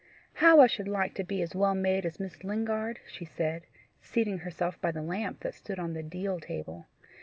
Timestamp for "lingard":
2.43-2.99